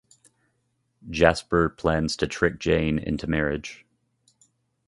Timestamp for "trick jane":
2.25-2.97